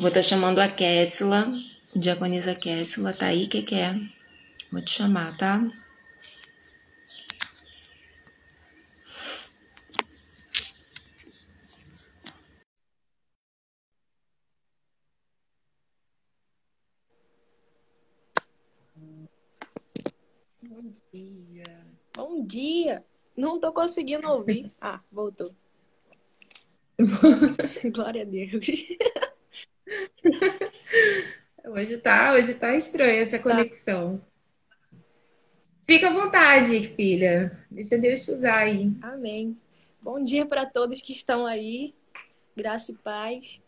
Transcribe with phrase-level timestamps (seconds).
[0.00, 1.52] Vou estar tá chamando a Kessla,
[1.92, 3.94] diaconisa Kessla, tá aí, que que é?
[4.70, 5.60] Vou te chamar, tá?
[20.62, 21.86] Bom dia.
[22.14, 23.04] Bom dia.
[23.36, 24.72] Não tô conseguindo ouvir.
[24.80, 25.52] Ah, voltou.
[27.92, 28.64] Glória a Deus.
[31.64, 34.18] Hoje tá, hoje tá estranha essa conexão.
[34.18, 34.98] Tá.
[35.86, 37.66] Fica à vontade, filha.
[37.70, 38.90] Deixa Deus te usar aí.
[39.02, 39.56] Amém.
[40.00, 41.94] Bom dia para todos que estão aí.
[42.56, 43.60] Graça e paz.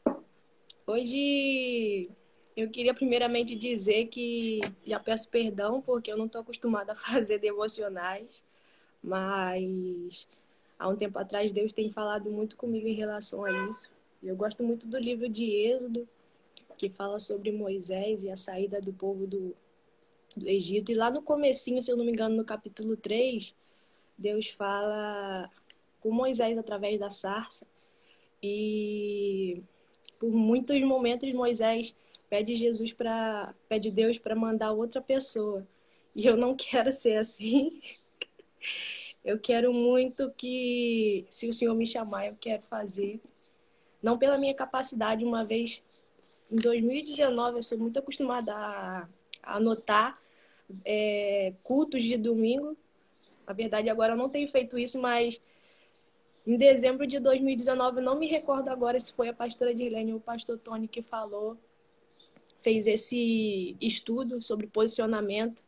[0.86, 2.10] Hoje
[2.56, 7.38] eu queria primeiramente dizer que já peço perdão porque eu não estou acostumada a fazer
[7.38, 8.42] devocionais,
[9.02, 10.26] mas
[10.78, 13.90] há um tempo atrás Deus tem falado muito comigo em relação a isso.
[14.22, 16.08] Eu gosto muito do livro de Êxodo,
[16.80, 19.54] que fala sobre Moisés e a saída do povo do,
[20.34, 20.90] do Egito.
[20.90, 23.54] E lá no comecinho, se eu não me engano, no capítulo 3,
[24.16, 25.50] Deus fala
[26.00, 27.66] com Moisés através da sarça.
[28.42, 29.62] E
[30.18, 31.94] por muitos momentos Moisés
[32.30, 35.68] pede Jesus para pede Deus para mandar outra pessoa.
[36.16, 37.78] E eu não quero ser assim.
[39.22, 43.20] Eu quero muito que se o Senhor me chamar, eu quero fazer.
[44.02, 45.82] Não pela minha capacidade, uma vez
[46.50, 49.08] em 2019 eu sou muito acostumada a,
[49.42, 50.20] anotar
[50.84, 52.76] é, cultos de domingo.
[53.46, 55.40] Na verdade, agora eu não tenho feito isso, mas
[56.46, 60.18] em dezembro de 2019, eu não me recordo agora se foi a pastora Dirlene ou
[60.18, 61.56] o pastor Tony que falou,
[62.62, 65.62] fez esse estudo sobre posicionamento.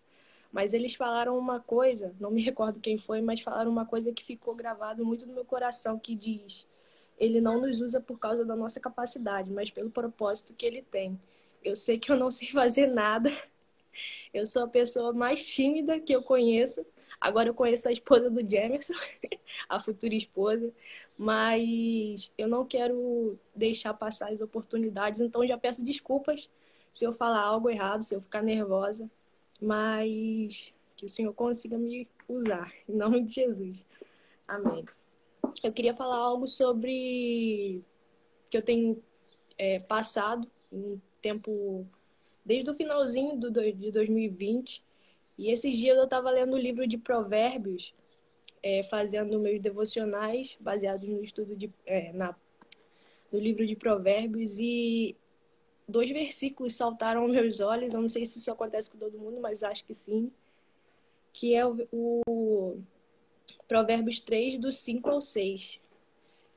[0.50, 4.22] Mas eles falaram uma coisa, não me recordo quem foi, mas falaram uma coisa que
[4.22, 6.70] ficou gravado muito no meu coração, que diz
[7.18, 11.20] ele não nos usa por causa da nossa capacidade, mas pelo propósito que ele tem.
[11.64, 13.30] Eu sei que eu não sei fazer nada.
[14.32, 16.84] Eu sou a pessoa mais tímida que eu conheço.
[17.20, 18.94] Agora eu conheço a esposa do Jamerson,
[19.68, 20.72] a futura esposa,
[21.16, 26.50] mas eu não quero deixar passar as oportunidades, então já peço desculpas
[26.90, 29.08] se eu falar algo errado, se eu ficar nervosa,
[29.60, 33.86] mas que o Senhor consiga me usar, em nome de Jesus.
[34.48, 34.84] Amém
[35.62, 37.82] eu queria falar algo sobre
[38.50, 39.02] que eu tenho
[39.56, 41.86] é, passado um tempo
[42.44, 44.82] desde o finalzinho do, de 2020
[45.38, 47.94] e esses dias eu estava lendo o livro de Provérbios,
[48.62, 52.34] é, fazendo meus devocionais baseados no estudo de é, na,
[53.32, 55.16] no livro de Provérbios e
[55.88, 57.94] dois versículos saltaram aos meus olhos.
[57.94, 60.30] Eu não sei se isso acontece com todo mundo, mas acho que sim.
[61.32, 62.78] Que é o, o
[63.68, 65.80] Provérbios 3, do 5 ao 6,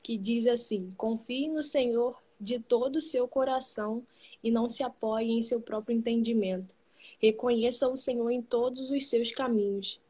[0.02, 4.06] que diz assim: Confie no Senhor de todo o seu coração
[4.42, 6.74] e não se apoie em seu próprio entendimento.
[7.18, 10.00] Reconheça o Senhor em todos os seus caminhos,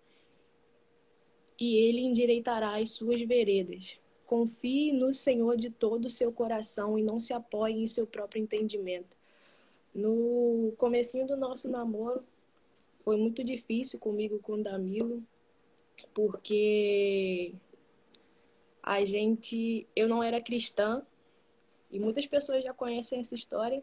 [1.59, 3.99] e ele endireitará as suas veredas.
[4.27, 8.43] Confie no Senhor de todo o seu coração e não se apoie em seu próprio
[8.43, 9.17] entendimento.
[9.95, 12.25] No comecinho do nosso namoro,
[13.03, 15.23] foi muito difícil comigo com o Damilo,
[16.15, 17.55] porque
[18.83, 21.05] a gente, eu não era cristã
[21.91, 23.83] e muitas pessoas já conhecem essa história,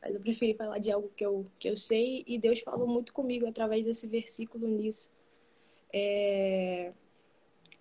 [0.00, 3.12] mas eu preferi falar de algo que eu, que eu sei e Deus falou muito
[3.12, 5.10] comigo através desse versículo nisso.
[5.92, 6.90] É...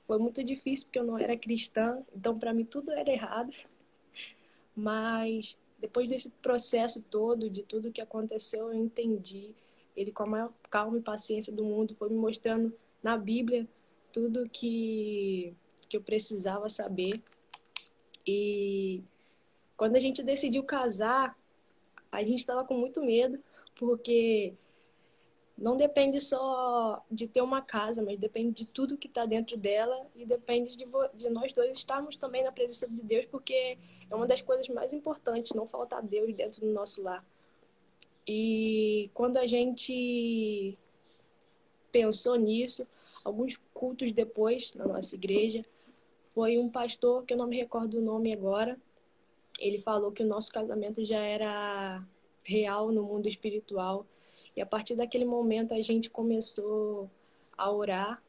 [0.07, 3.53] Foi muito difícil porque eu não era cristã, então para mim tudo era errado.
[4.75, 9.53] Mas depois desse processo todo, de tudo que aconteceu, eu entendi.
[9.95, 12.73] Ele, com a maior calma e paciência do mundo, foi me mostrando
[13.05, 13.67] na Bíblia
[14.11, 15.53] tudo que,
[15.87, 17.21] que eu precisava saber.
[18.25, 19.03] E
[19.77, 21.37] quando a gente decidiu casar,
[22.11, 23.37] a gente estava com muito medo,
[23.75, 24.55] porque
[25.55, 30.07] não depende só de ter uma casa, mas depende de tudo que está dentro dela
[30.15, 33.77] e depende de, de, nós dois estarmos também na presença de Deus, porque
[34.09, 37.23] é uma das coisas mais importantes, não faltar Deus dentro do nosso lar.
[38.27, 40.75] E quando a gente
[41.91, 42.87] pensou nisso,
[43.25, 45.65] alguns cultos depois, na nossa igreja,
[46.33, 48.79] foi um pastor, que eu não me recordo o nome agora,
[49.59, 52.05] ele falou que o nosso casamento já era
[52.43, 54.05] real no mundo espiritual.
[54.55, 57.09] E a partir daquele momento a gente começou
[57.57, 58.21] a orar.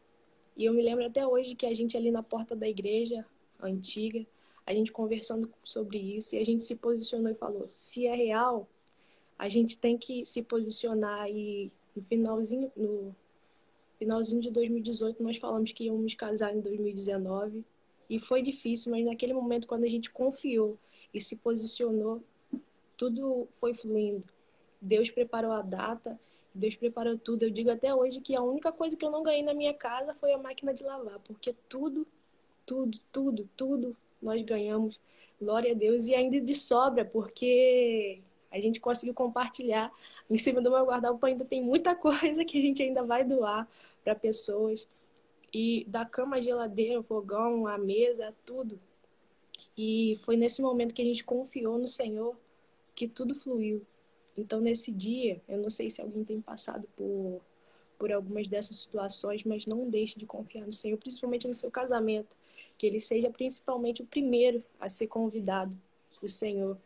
[0.56, 3.26] E eu me lembro até hoje que a gente ali na porta da igreja
[3.60, 4.24] antiga,
[4.64, 8.66] a gente conversando sobre isso e a gente se posicionou e falou: se é real,
[9.38, 13.14] a gente tem que se posicionar e no finalzinho, no
[13.98, 17.64] finalzinho de 2018 nós falamos que íamos casar em 2019
[18.08, 20.78] e foi difícil, mas naquele momento quando a gente confiou
[21.12, 22.22] e se posicionou,
[22.96, 24.26] tudo foi fluindo.
[24.80, 26.18] Deus preparou a data,
[26.54, 27.44] Deus preparou tudo.
[27.44, 30.14] Eu digo até hoje que a única coisa que eu não ganhei na minha casa
[30.14, 32.06] foi a máquina de lavar, porque tudo,
[32.64, 34.98] tudo, tudo, tudo nós ganhamos.
[35.40, 39.92] Glória a Deus e ainda de sobra, porque a gente conseguiu compartilhar.
[40.28, 43.68] Em cima do meu guarda-roupa ainda tem muita coisa que a gente ainda vai doar
[44.02, 44.86] para pessoas.
[45.52, 48.78] E da cama, geladeira, fogão, a mesa, tudo.
[49.76, 52.36] E foi nesse momento que a gente confiou no Senhor
[52.94, 53.82] que tudo fluiu.
[54.36, 57.40] Então, nesse dia, eu não sei se alguém tem passado por,
[57.98, 62.36] por algumas dessas situações, mas não deixe de confiar no Senhor, principalmente no seu casamento.
[62.76, 65.76] Que ele seja principalmente o primeiro a ser convidado,
[66.20, 66.78] o Senhor.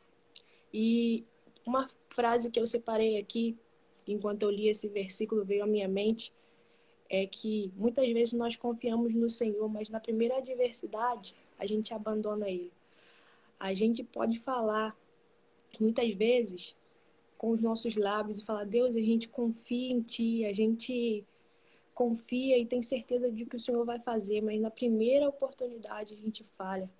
[0.72, 1.24] E
[1.70, 3.56] uma frase que eu separei aqui,
[4.06, 6.32] enquanto eu li esse versículo, veio à minha mente,
[7.08, 12.48] é que muitas vezes nós confiamos no Senhor, mas na primeira adversidade a gente abandona
[12.48, 12.72] Ele.
[13.58, 14.96] A gente pode falar
[15.78, 16.74] muitas vezes
[17.38, 21.24] com os nossos lábios e falar: Deus, a gente confia em Ti, a gente
[21.94, 26.16] confia e tem certeza de que o Senhor vai fazer, mas na primeira oportunidade a
[26.16, 26.90] gente falha.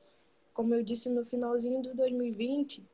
[0.52, 2.84] Como eu disse no finalzinho do 2020,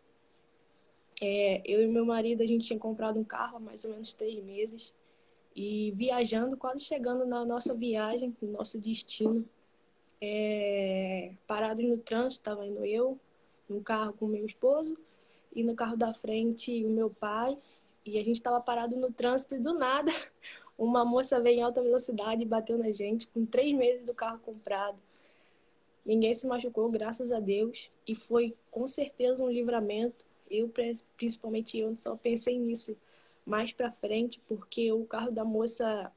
[1.20, 4.12] é, eu e meu marido a gente tinha comprado um carro há mais ou menos
[4.12, 4.92] três meses
[5.54, 9.48] e viajando, quase chegando na nossa viagem, no nosso destino,
[10.20, 13.18] é, parados no trânsito, estava indo eu,
[13.68, 14.98] no carro com meu esposo
[15.54, 17.56] e no carro da frente o meu pai.
[18.04, 20.12] E a gente estava parado no trânsito e do nada
[20.78, 24.38] uma moça veio em alta velocidade e bateu na gente com três meses do carro
[24.44, 24.98] comprado.
[26.04, 30.24] Ninguém se machucou, graças a Deus, e foi com certeza um livramento.
[30.50, 30.70] Eu,
[31.16, 32.96] principalmente eu, só pensei nisso
[33.44, 36.12] mais para frente, porque o carro da moça,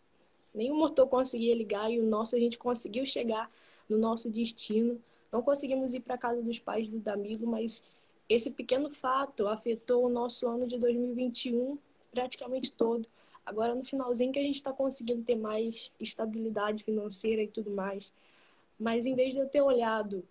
[0.54, 3.52] nem o motor conseguia ligar e o nosso a gente conseguiu chegar
[3.88, 5.00] no nosso destino.
[5.32, 7.84] Não conseguimos ir para casa dos pais do amigo, mas
[8.28, 11.78] esse pequeno fato afetou o nosso ano de 2021
[12.12, 13.08] praticamente todo.
[13.46, 18.12] Agora no finalzinho que a gente está conseguindo ter mais estabilidade financeira e tudo mais.
[18.80, 20.24] Mas em vez de eu ter olhado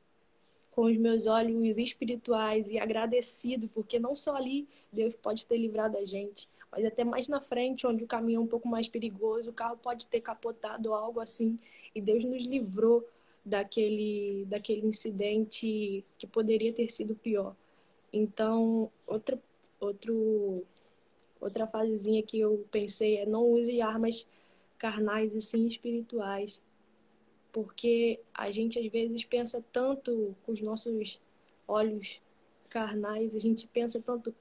[0.79, 5.99] com os meus olhos espirituais e agradecido, porque não só ali Deus pode ter livrado
[5.99, 9.51] a gente, mas até mais na frente, onde o caminho é um pouco mais perigoso,
[9.51, 11.59] o carro pode ter capotado ou algo assim,
[11.93, 13.05] e Deus nos livrou
[13.45, 17.57] daquele, daquele incidente que poderia ter sido pior.
[18.13, 19.37] Então, outra,
[19.81, 20.65] outro,
[21.41, 24.25] outra fasezinha que eu pensei é não use armas
[24.79, 26.61] carnais e sim espirituais.
[27.53, 31.21] Porque a gente às vezes pensa tanto com os nossos
[31.67, 32.21] olhos
[32.69, 34.35] carnais, a gente pensa tanto,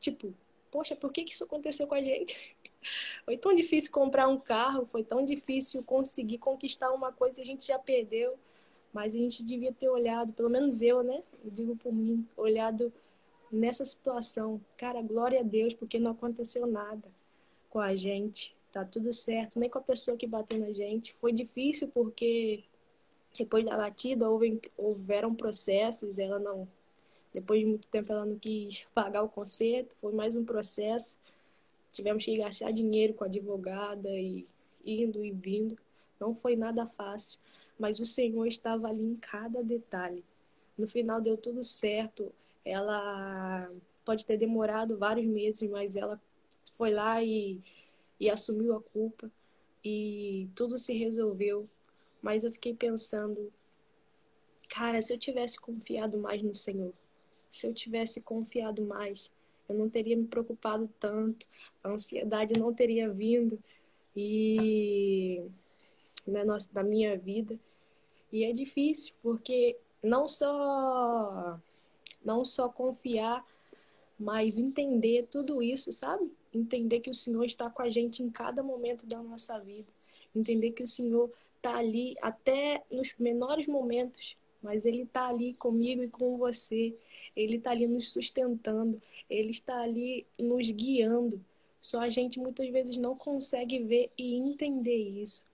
[0.00, 0.32] tipo,
[0.70, 2.36] poxa, por que, que isso aconteceu com a gente?
[3.24, 7.44] Foi tão difícil comprar um carro, foi tão difícil conseguir conquistar uma coisa que a
[7.44, 8.38] gente já perdeu,
[8.92, 11.22] mas a gente devia ter olhado, pelo menos eu, né?
[11.42, 12.92] Eu digo por mim, olhado
[13.50, 14.60] nessa situação.
[14.76, 17.08] Cara, glória a Deus, porque não aconteceu nada
[17.70, 21.14] com a gente, tá tudo certo, nem com a pessoa que bateu na gente.
[21.14, 22.64] Foi difícil porque
[23.38, 26.68] depois da batida houve, houveram processos, ela não
[27.32, 31.18] depois de muito tempo ela não quis pagar o conserto, foi mais um processo.
[31.92, 34.46] Tivemos que gastar dinheiro com a advogada e
[34.84, 35.78] indo e vindo.
[36.18, 37.38] Não foi nada fácil,
[37.78, 40.24] mas o Senhor estava ali em cada detalhe.
[40.76, 42.32] No final deu tudo certo.
[42.64, 43.70] Ela
[44.04, 46.20] pode ter demorado vários meses, mas ela
[46.72, 47.60] foi lá e,
[48.24, 49.30] e assumiu a culpa
[49.84, 51.68] e tudo se resolveu.
[52.22, 53.52] Mas eu fiquei pensando,
[54.68, 56.94] cara, se eu tivesse confiado mais no Senhor,
[57.50, 59.30] se eu tivesse confiado mais,
[59.68, 61.46] eu não teria me preocupado tanto,
[61.82, 63.62] a ansiedade não teria vindo
[64.16, 65.44] e
[66.26, 67.58] né, na minha vida.
[68.32, 71.60] E é difícil, porque não só
[72.24, 73.46] não só confiar,
[74.18, 76.32] mas entender tudo isso, sabe?
[76.54, 79.88] Entender que o Senhor está com a gente em cada momento da nossa vida.
[80.34, 86.02] Entender que o Senhor está ali até nos menores momentos mas Ele está ali comigo
[86.02, 86.96] e com você.
[87.36, 91.38] Ele está ali nos sustentando, Ele está ali nos guiando.
[91.82, 95.44] Só a gente muitas vezes não consegue ver e entender isso.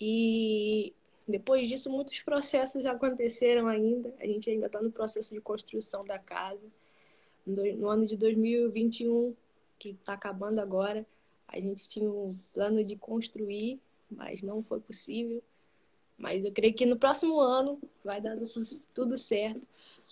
[0.00, 0.94] E
[1.28, 4.14] depois disso, muitos processos já aconteceram ainda.
[4.18, 6.66] A gente ainda está no processo de construção da casa.
[7.46, 9.36] No ano de 2021,
[9.84, 11.06] que está acabando agora,
[11.46, 13.78] a gente tinha um plano de construir,
[14.10, 15.42] mas não foi possível.
[16.16, 18.36] Mas eu creio que no próximo ano vai dar
[18.94, 19.60] tudo certo.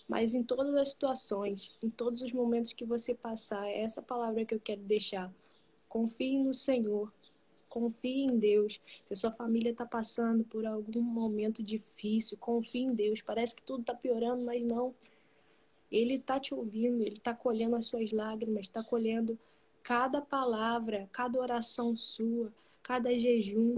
[0.07, 4.45] Mas em todas as situações, em todos os momentos que você passar, é essa palavra
[4.45, 5.33] que eu quero deixar.
[5.89, 7.11] Confie no Senhor.
[7.71, 8.79] Confie em Deus.
[9.07, 13.23] Se a sua família está passando por algum momento difícil, confie em Deus.
[13.23, 14.95] Parece que tudo está piorando, mas não.
[15.91, 19.39] Ele está te ouvindo, ele está colhendo as suas lágrimas, está colhendo
[19.83, 23.75] cada palavra, cada oração sua, cada jejum.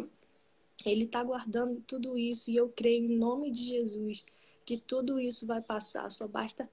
[0.84, 4.24] Ele está guardando tudo isso e eu creio em nome de Jesus
[4.66, 6.10] que tudo isso vai passar.
[6.10, 6.68] Só basta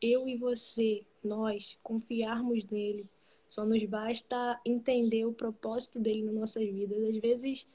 [0.00, 3.06] eu e você, nós, confiarmos nele.
[3.48, 7.02] Só nos basta entender o propósito dele nas nossas vidas.
[7.02, 7.68] Às vezes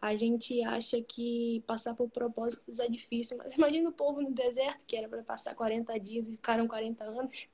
[0.00, 4.84] a gente acha que passar por propósitos é difícil, mas imagina o povo no deserto,
[4.86, 7.46] que era para passar 40 dias e ficaram 40 anos.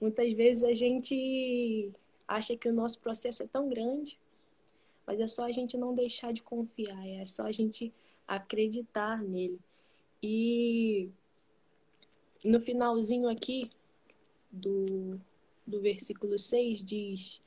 [0.00, 1.92] Muitas vezes a gente
[2.28, 4.18] acha que o nosso processo é tão grande,
[5.06, 7.92] mas é só a gente não deixar de confiar, é só a gente
[8.26, 9.58] acreditar nele.
[10.22, 11.08] E
[12.44, 13.70] no finalzinho aqui
[14.50, 15.18] do,
[15.66, 17.40] do versículo 6 diz: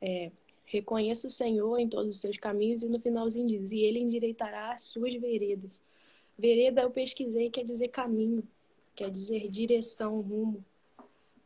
[0.00, 0.32] é,
[0.64, 4.72] Reconheça o Senhor em todos os seus caminhos, e no finalzinho diz: E ele endireitará
[4.72, 5.80] as suas veredas.
[6.36, 8.42] Vereda eu pesquisei, quer dizer caminho,
[8.94, 10.64] quer dizer direção, rumo.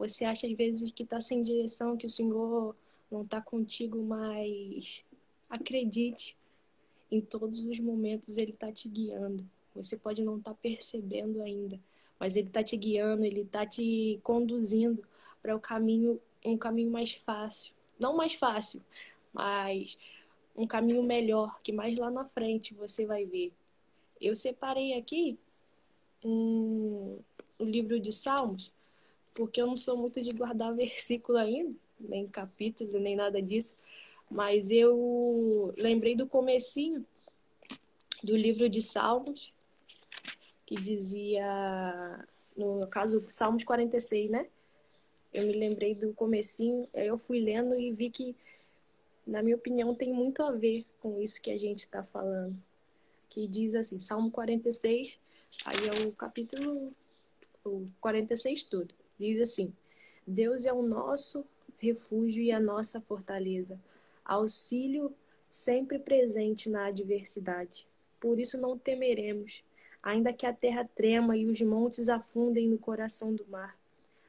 [0.00, 2.74] Você acha às vezes que está sem direção, que o Senhor
[3.10, 5.04] não está contigo, mas
[5.50, 6.34] acredite,
[7.10, 9.46] em todos os momentos Ele está te guiando.
[9.74, 11.78] Você pode não estar tá percebendo ainda,
[12.18, 15.06] mas Ele está te guiando, Ele está te conduzindo
[15.42, 17.74] para o caminho, um caminho mais fácil.
[17.98, 18.80] Não mais fácil,
[19.34, 19.98] mas
[20.56, 23.52] um caminho melhor, que mais lá na frente você vai ver.
[24.18, 25.38] Eu separei aqui
[26.24, 27.18] um,
[27.58, 28.72] um livro de Salmos,
[29.34, 33.76] porque eu não sou muito de guardar versículo ainda, nem capítulo, nem nada disso,
[34.30, 37.04] mas eu lembrei do comecinho
[38.22, 39.52] do livro de Salmos,
[40.66, 42.24] que dizia,
[42.56, 44.46] no caso, Salmos 46, né?
[45.32, 48.36] Eu me lembrei do comecinho, aí eu fui lendo e vi que
[49.30, 52.60] na minha opinião, tem muito a ver com isso que a gente está falando.
[53.28, 55.18] Que diz assim, Salmo 46,
[55.64, 56.92] aí é o capítulo
[57.64, 58.94] o 46 todo.
[59.20, 59.70] Diz assim:
[60.26, 61.44] Deus é o nosso
[61.76, 63.78] refúgio e a nossa fortaleza,
[64.24, 65.14] auxílio
[65.50, 67.86] sempre presente na adversidade.
[68.18, 69.62] Por isso não temeremos,
[70.02, 73.78] ainda que a terra trema e os montes afundem no coração do mar,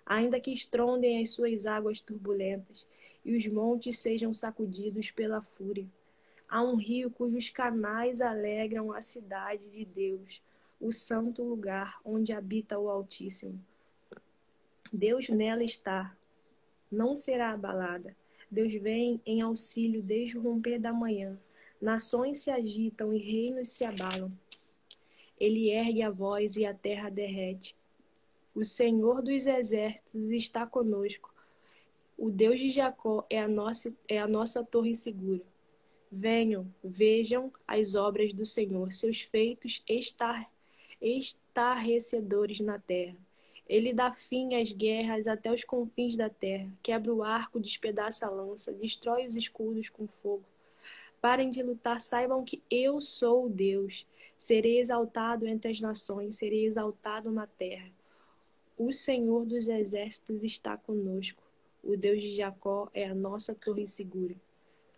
[0.05, 2.85] ainda que estrondem as suas águas turbulentas
[3.23, 5.87] e os montes sejam sacudidos pela fúria.
[6.49, 10.41] Há um rio cujos canais alegram a cidade de Deus,
[10.81, 13.70] o santo lugar onde habita o Altíssimo.
[14.91, 16.15] Deus nela está,
[16.91, 18.15] não será abalada.
[18.49, 21.39] Deus vem em auxílio desde o romper da manhã.
[21.81, 24.31] Nações se agitam e reinos se abalam.
[25.39, 27.75] Ele ergue a voz e a terra derrete.
[28.53, 31.33] O Senhor dos exércitos está conosco.
[32.17, 35.41] O Deus de Jacó é a nossa, é a nossa torre segura.
[36.11, 40.51] Venham, vejam as obras do Senhor, seus feitos estar,
[41.01, 43.15] estarrecedores na terra.
[43.71, 48.29] Ele dá fim às guerras até os confins da terra, quebra o arco, despedaça a
[48.29, 50.43] lança, destrói os escudos com fogo.
[51.21, 54.05] Parem de lutar, saibam que eu sou Deus.
[54.37, 57.89] Serei exaltado entre as nações, serei exaltado na terra.
[58.77, 61.41] O Senhor dos exércitos está conosco.
[61.81, 64.35] O Deus de Jacó é a nossa torre segura.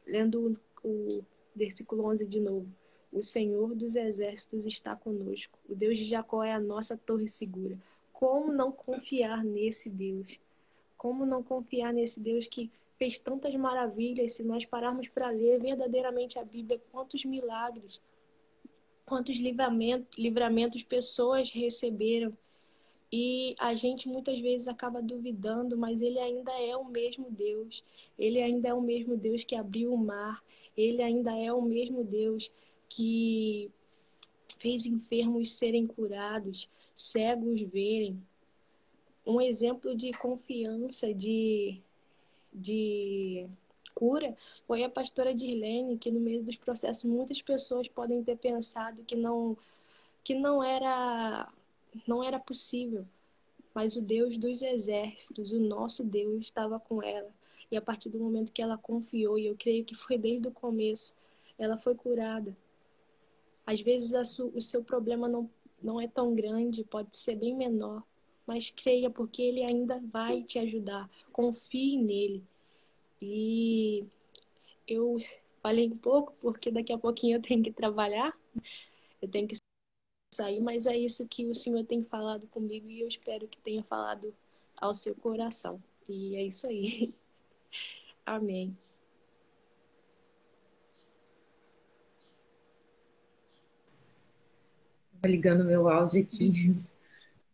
[0.04, 1.22] Lendo o
[1.56, 2.68] versículo 11 de novo.
[3.12, 5.60] O Senhor dos exércitos está conosco.
[5.70, 7.78] O Deus de Jacó é a nossa torre segura.
[8.24, 10.40] Como não confiar nesse Deus?
[10.98, 14.32] Como não confiar nesse Deus que fez tantas maravilhas?
[14.32, 18.02] Se nós pararmos para ler verdadeiramente a Bíblia, quantos milagres,
[19.06, 22.32] quantos livramentos, livramentos pessoas receberam
[23.12, 27.84] e a gente muitas vezes acaba duvidando, mas ele ainda é o mesmo Deus.
[28.18, 30.42] Ele ainda é o mesmo Deus que abriu o mar.
[30.78, 32.50] Ele ainda é o mesmo Deus
[32.88, 33.70] que
[34.60, 38.22] fez enfermos serem curados, cegos verem.
[39.26, 41.80] Um exemplo de confiança, de,
[42.54, 43.48] de
[43.96, 44.36] cura,
[44.68, 49.16] foi a pastora Dirlene, que no meio dos processos muitas pessoas podem ter pensado que
[49.16, 49.58] não,
[50.24, 51.52] que não era
[52.08, 53.06] não era possível.
[53.74, 57.32] Mas o Deus dos exércitos, o nosso Deus, estava com ela.
[57.72, 60.52] E a partir do momento que ela confiou, e eu creio que foi desde o
[60.52, 61.16] começo,
[61.58, 62.56] ela foi curada.
[63.66, 65.50] Às vezes o seu problema não,
[65.84, 68.04] não é tão grande, pode ser bem menor,
[68.48, 71.10] mas creia, porque ele ainda vai te ajudar.
[71.32, 72.44] Confie nele.
[73.22, 74.06] E
[74.88, 75.18] eu
[75.62, 78.38] falei um pouco, porque daqui a pouquinho eu tenho que trabalhar,
[79.22, 79.56] eu tenho que
[80.34, 83.84] sair, mas é isso que o Senhor tem falado comigo e eu espero que tenha
[83.84, 84.34] falado
[84.76, 85.82] ao seu coração.
[86.10, 87.14] E é isso aí.
[88.26, 88.76] Amém.
[95.24, 96.76] Tá ligando meu áudio aqui.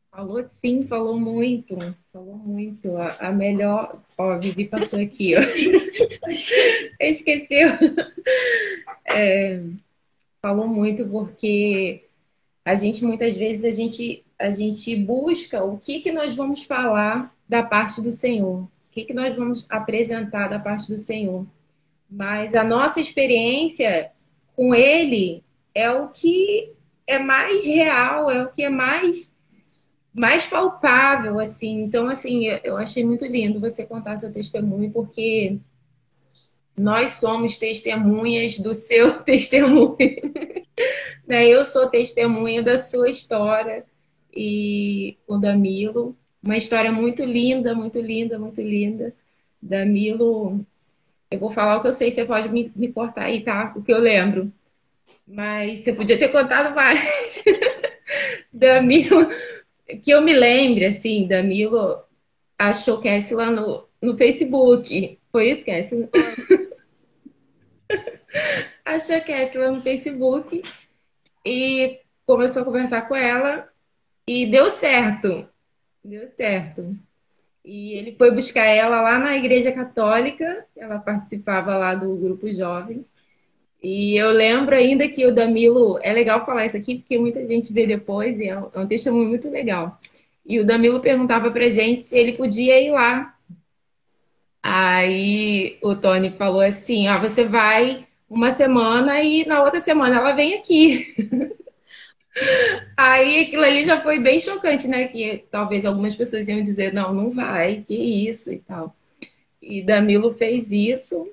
[0.10, 1.78] Falou sim, falou muito.
[2.12, 2.98] Falou muito.
[2.98, 4.02] A, a melhor.
[4.18, 5.40] Ó, a Vivi passou aqui, ó.
[7.00, 7.68] Esqueceu.
[9.08, 9.62] É,
[10.42, 12.06] falou muito porque
[12.66, 17.32] a gente muitas vezes a gente, a gente busca o que, que nós vamos falar
[17.48, 18.62] da parte do Senhor.
[18.64, 21.46] O que, que nós vamos apresentar da parte do Senhor.
[22.10, 24.12] Mas a nossa experiência
[24.56, 25.44] com Ele
[25.76, 26.74] é o que
[27.10, 29.36] é mais real, é o que é mais
[30.14, 31.82] mais palpável, assim.
[31.82, 35.60] Então, assim, eu achei muito lindo você contar seu testemunho, porque
[36.78, 39.96] nós somos testemunhas do seu testemunho.
[41.28, 41.48] né?
[41.48, 43.86] Eu sou testemunha da sua história
[44.34, 49.16] e o Damilo, uma história muito linda, muito linda, muito linda.
[49.62, 50.66] Damilo,
[51.32, 53.74] eu vou falar o que eu sei, você pode me, me cortar aí, tá?
[53.76, 54.52] O que eu lembro.
[55.28, 57.44] Mas você podia ter contado mais.
[58.52, 59.28] Damilo
[59.98, 62.02] que eu me lembre, assim, Danilo
[62.58, 65.20] achou Cassie lá no, no Facebook.
[65.32, 66.08] Foi isso, Cassie?
[68.86, 70.62] achou Cassie lá no Facebook
[71.46, 73.68] e começou a conversar com ela
[74.28, 75.48] e deu certo.
[76.04, 76.96] Deu certo.
[77.66, 83.06] E ele foi buscar ela lá na Igreja Católica, ela participava lá do grupo jovem.
[83.82, 87.72] E eu lembro ainda que o Damilo, é legal falar isso aqui, porque muita gente
[87.72, 89.98] vê depois e é um é testemunho muito legal.
[90.46, 93.36] E o Damilo perguntava pra gente se ele podia ir lá.
[94.62, 100.34] Aí o Tony falou assim: ah, você vai uma semana e na outra semana ela
[100.34, 101.16] vem aqui.
[102.98, 105.08] Aí aquilo ali já foi bem chocante, né?
[105.08, 108.96] Que talvez algumas pessoas iam dizer: não, não vai, que isso e tal.
[109.62, 111.30] E Damilo fez isso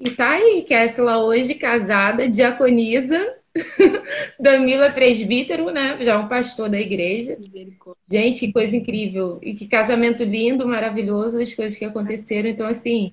[0.00, 3.34] e tá aí, Kessela hoje casada, diaconisa,
[4.38, 5.96] Damila presbítero, né?
[6.00, 7.38] Já um pastor da igreja.
[8.10, 9.38] Gente, que coisa incrível.
[9.42, 12.48] E que casamento lindo, maravilhoso, as coisas que aconteceram.
[12.48, 13.12] Então, assim,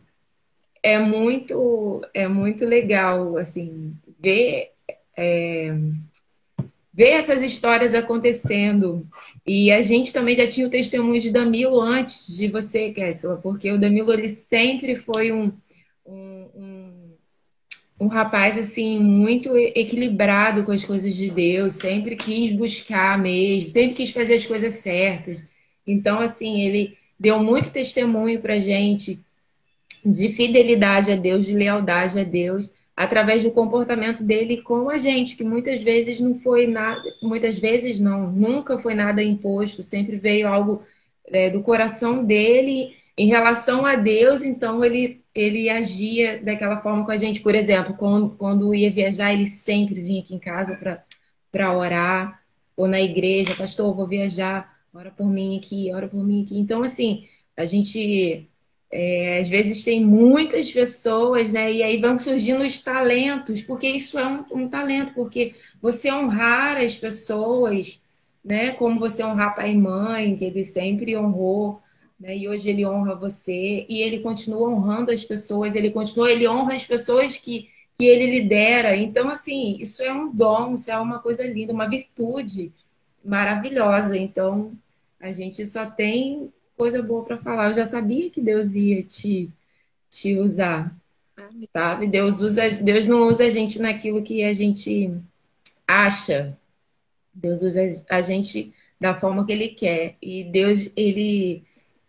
[0.82, 4.72] é muito, é muito legal, assim, ver,
[5.16, 5.76] é,
[6.92, 9.08] ver essas histórias acontecendo.
[9.46, 13.72] E a gente também já tinha o testemunho de Damilo antes de você, Kessela, porque
[13.72, 15.52] o Damilo, ele sempre foi um,
[16.06, 16.41] um,
[18.02, 23.94] um rapaz assim muito equilibrado com as coisas de Deus, sempre quis buscar mesmo, sempre
[23.94, 25.46] quis fazer as coisas certas.
[25.86, 29.20] Então, assim, ele deu muito testemunho para gente
[30.04, 35.38] de fidelidade a Deus, de lealdade a Deus, através do comportamento dele com a gente,
[35.38, 40.48] que muitas vezes não foi nada, muitas vezes não, nunca foi nada imposto, sempre veio
[40.48, 40.82] algo
[41.28, 47.12] é, do coração dele em relação a Deus, então ele ele agia daquela forma com
[47.12, 47.40] a gente.
[47.40, 50.78] Por exemplo, quando, quando ia viajar, ele sempre vinha aqui em casa
[51.52, 52.42] para orar,
[52.76, 56.58] ou na igreja, pastor, vou viajar, ora por mim aqui, ora por mim aqui.
[56.60, 58.50] Então, assim, a gente
[58.92, 61.72] é, às vezes tem muitas pessoas, né?
[61.72, 66.78] E aí vão surgindo os talentos, porque isso é um, um talento, porque você honrar
[66.78, 68.02] as pessoas,
[68.44, 68.72] né?
[68.74, 71.82] Como você honrar pai e mãe, que ele sempre honrou
[72.22, 72.38] né?
[72.38, 76.76] E hoje ele honra você e ele continua honrando as pessoas, ele continua, ele honra
[76.76, 78.96] as pessoas que, que ele lidera.
[78.96, 82.72] Então, assim, isso é um dom, isso é uma coisa linda, uma virtude
[83.26, 84.16] maravilhosa.
[84.16, 84.72] Então,
[85.20, 87.70] a gente só tem coisa boa para falar.
[87.70, 89.50] Eu já sabia que Deus ia te,
[90.10, 90.96] te usar,
[91.68, 92.08] sabe?
[92.08, 95.12] Deus usa, Deus não usa a gente naquilo que a gente
[95.88, 96.56] acha.
[97.34, 100.18] Deus usa a gente da forma que ele quer.
[100.22, 101.64] E Deus, ele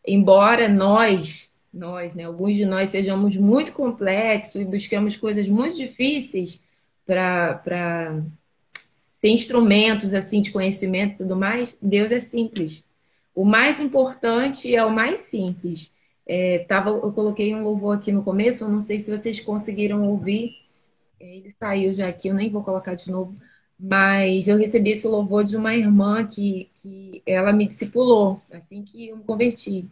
[0.07, 6.63] embora nós, nós, né, alguns de nós sejamos muito complexos e buscamos coisas muito difíceis
[7.07, 8.23] para
[9.15, 12.85] ser instrumentos assim de conhecimento e tudo mais, Deus é simples.
[13.35, 15.91] O mais importante é o mais simples.
[16.27, 20.09] É, tava, eu coloquei um louvor aqui no começo, eu não sei se vocês conseguiram
[20.09, 20.53] ouvir.
[21.19, 23.37] Ele saiu já aqui, eu nem vou colocar de novo.
[23.79, 29.09] Mas eu recebi esse louvor de uma irmã que, que ela me discipulou assim que
[29.09, 29.87] eu me converti.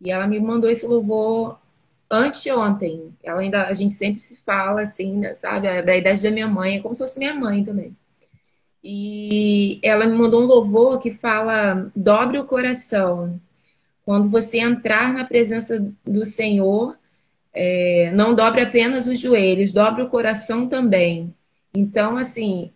[0.00, 1.58] E ela me mandou esse louvor
[2.10, 3.14] anteontem.
[3.22, 5.82] Ela ainda, a gente sempre se fala assim, né, sabe?
[5.82, 7.96] Da idade da minha mãe, é como se fosse minha mãe também.
[8.84, 13.40] E ela me mandou um louvor que fala: dobre o coração.
[14.04, 16.96] Quando você entrar na presença do Senhor,
[17.54, 21.32] é, não dobre apenas os joelhos, dobre o coração também.
[21.72, 22.72] Então, assim,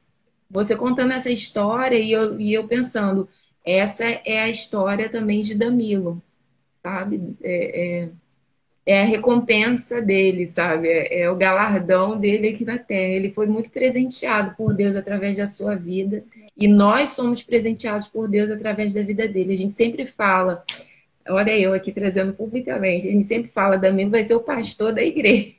[0.51, 3.29] você contando essa história e eu, e eu pensando,
[3.65, 6.23] essa é a história também de Damilo,
[6.83, 7.37] sabe?
[7.43, 8.09] É, é,
[8.87, 10.89] é a recompensa dele, sabe?
[10.89, 13.15] É, é, o galardão dele aqui na Terra.
[13.15, 16.25] Ele foi muito presenteado por Deus através da sua vida
[16.57, 19.53] E nós somos presenteados por Deus através da vida dele.
[19.53, 20.65] A gente sempre fala,
[21.29, 25.03] olha eu aqui trazendo publicamente, a gente sempre fala, Danilo vai ser o pastor da
[25.03, 25.55] igreja.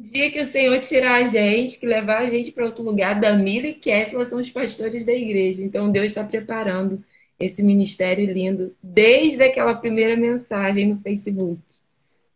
[0.00, 3.66] Dia que o Senhor tirar a gente, que levar a gente para outro lugar, Damila
[3.66, 5.62] e Kessler são os pastores da igreja.
[5.62, 7.02] Então Deus está preparando
[7.38, 11.60] esse ministério lindo desde aquela primeira mensagem no Facebook.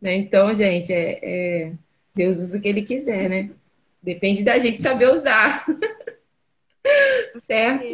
[0.01, 0.17] Né?
[0.17, 1.73] Então, gente, é, é,
[2.15, 3.51] Deus usa o que Ele quiser, né?
[4.03, 5.65] Depende da gente saber usar.
[7.47, 7.85] certo?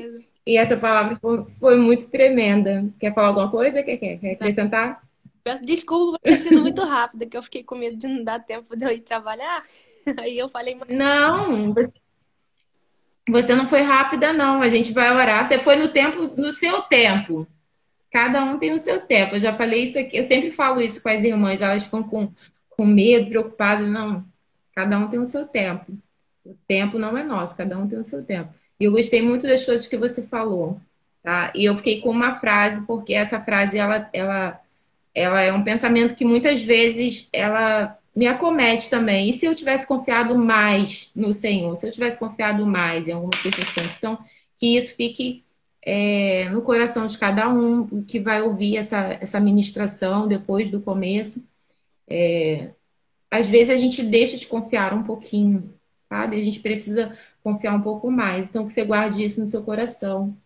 [0.46, 2.86] E essa palavra foi, foi, muito tremenda.
[2.98, 3.82] Quer falar alguma coisa?
[3.82, 5.02] Quer, quer, quer acrescentar?
[5.48, 8.38] Peço desculpa por ter sido muito rápido, que eu fiquei com medo de não dar
[8.38, 9.64] tempo de eu ir trabalhar.
[10.20, 10.78] Aí eu falei.
[10.90, 11.92] Não, você,
[13.26, 14.60] você não foi rápida, não.
[14.60, 15.46] A gente vai orar.
[15.46, 17.46] Você foi no tempo, no seu tempo.
[18.12, 19.36] Cada um tem o seu tempo.
[19.36, 20.18] Eu já falei isso aqui.
[20.18, 21.62] Eu sempre falo isso com as irmãs.
[21.62, 22.30] Elas ficam com,
[22.68, 23.88] com medo, preocupadas.
[23.88, 24.22] Não.
[24.74, 25.96] Cada um tem o seu tempo.
[26.44, 27.56] O tempo não é nosso.
[27.56, 28.52] Cada um tem o seu tempo.
[28.78, 30.78] E eu gostei muito das coisas que você falou.
[31.22, 31.50] Tá?
[31.54, 34.60] E eu fiquei com uma frase, porque essa frase ela, ela
[35.14, 39.28] ela é um pensamento que muitas vezes ela me acomete também.
[39.28, 43.36] E se eu tivesse confiado mais no Senhor, se eu tivesse confiado mais em alguma
[43.40, 44.18] circunstância, então
[44.56, 45.44] que isso fique
[45.82, 51.46] é, no coração de cada um que vai ouvir essa, essa ministração depois do começo.
[52.08, 52.70] É,
[53.30, 55.72] às vezes a gente deixa de confiar um pouquinho,
[56.08, 56.36] sabe?
[56.38, 58.48] A gente precisa confiar um pouco mais.
[58.48, 60.36] Então que você guarde isso no seu coração,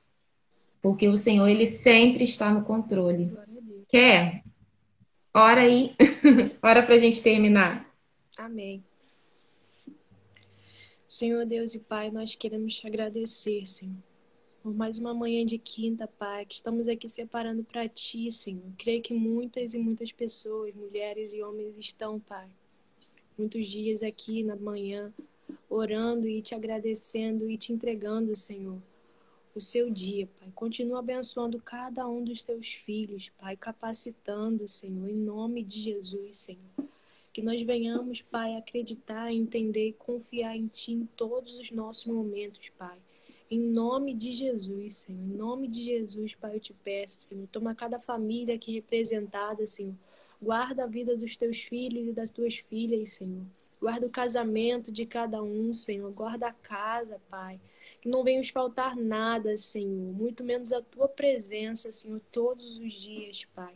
[0.82, 3.32] porque o Senhor ele sempre está no controle.
[3.88, 4.41] Quer?
[5.34, 5.94] Ora aí,
[6.62, 7.90] ora para a gente terminar.
[8.36, 8.84] Amém.
[11.08, 13.96] Senhor Deus e Pai, nós queremos te agradecer, Senhor,
[14.62, 18.72] por mais uma manhã de quinta, Pai, que estamos aqui separando para Ti, Senhor.
[18.78, 22.48] Creio que muitas e muitas pessoas, mulheres e homens, estão, Pai,
[23.36, 25.12] muitos dias aqui na manhã,
[25.68, 28.78] orando e te agradecendo e te entregando, Senhor,
[29.54, 30.50] o seu dia, Pai.
[30.54, 36.88] Continua abençoando cada um dos teus filhos, Pai, capacitando, Senhor, em nome de Jesus, Senhor.
[37.32, 42.70] Que nós venhamos, Pai, acreditar, entender e confiar em Ti em todos os nossos momentos,
[42.78, 42.98] Pai.
[43.50, 45.20] Em nome de Jesus, Senhor.
[45.20, 47.46] Em nome de Jesus, Pai, eu te peço, Senhor.
[47.52, 49.94] Toma cada família aqui representada, Senhor.
[50.40, 53.44] Guarda a vida dos teus filhos e das tuas filhas, Senhor.
[53.80, 56.10] Guarda o casamento de cada um, Senhor.
[56.12, 57.60] Guarda a casa, Pai.
[58.02, 62.92] Que não venha nos faltar nada, Senhor, muito menos a tua presença, Senhor, todos os
[62.92, 63.74] dias, Pai.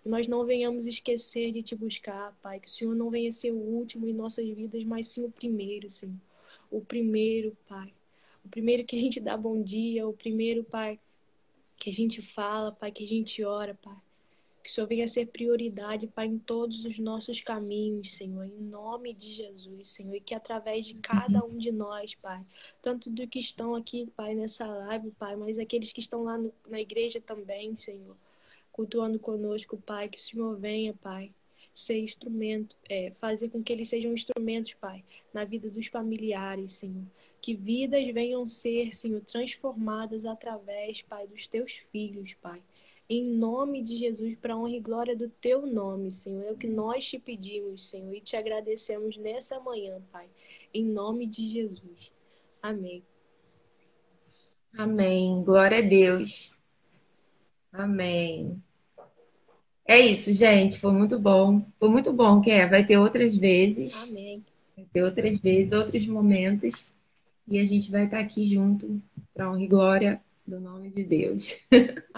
[0.00, 2.60] Que nós não venhamos esquecer de te buscar, Pai.
[2.60, 5.90] Que o Senhor não venha ser o último em nossas vidas, mas sim o primeiro,
[5.90, 6.14] Senhor.
[6.70, 7.92] O primeiro, Pai.
[8.44, 11.00] O primeiro que a gente dá bom dia, o primeiro, Pai,
[11.76, 13.96] que a gente fala, Pai, que a gente ora, Pai.
[14.64, 19.12] Que o Senhor venha ser prioridade, Pai, em todos os nossos caminhos, Senhor, em nome
[19.12, 22.42] de Jesus, Senhor, e que através de cada um de nós, Pai,
[22.80, 26.50] tanto do que estão aqui, Pai, nessa live, Pai, mas aqueles que estão lá no,
[26.66, 28.16] na igreja também, Senhor,
[28.72, 31.30] cultuando conosco, Pai, que o Senhor venha, Pai,
[31.74, 37.04] ser instrumento, é, fazer com que eles sejam instrumentos, Pai, na vida dos familiares, Senhor.
[37.38, 42.62] Que vidas venham ser, Senhor, transformadas através, Pai, dos teus filhos, Pai
[43.08, 46.44] em nome de Jesus, para honra e glória do teu nome, Senhor.
[46.44, 50.26] É o que nós te pedimos, Senhor, e te agradecemos nessa manhã, Pai,
[50.72, 52.12] em nome de Jesus.
[52.62, 53.02] Amém.
[54.76, 55.44] Amém.
[55.44, 56.56] Glória a Deus.
[57.72, 58.60] Amém.
[59.86, 60.80] É isso, gente.
[60.80, 61.64] Foi muito bom.
[61.78, 64.10] Foi muito bom, que Vai ter outras vezes.
[64.10, 64.42] Amém.
[64.76, 66.96] Vai ter outras vezes, outros momentos.
[67.46, 69.00] E a gente vai estar aqui junto
[69.34, 71.66] para honra e glória do nome de Deus.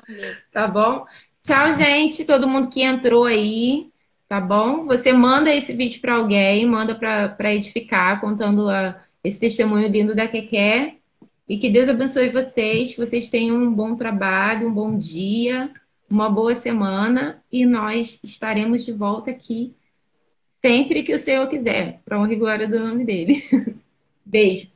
[0.52, 1.06] tá bom?
[1.42, 3.90] Tchau, gente, todo mundo que entrou aí,
[4.28, 4.84] tá bom?
[4.86, 10.26] Você manda esse vídeo para alguém, manda para edificar, contando a, esse testemunho lindo da
[10.26, 10.96] Keké.
[11.48, 15.70] E que Deus abençoe vocês, que vocês tenham um bom trabalho, um bom dia,
[16.10, 19.74] uma boa semana e nós estaremos de volta aqui
[20.46, 23.40] sempre que o Senhor quiser, para honra e glória do nome dele.
[24.24, 24.75] Beijo.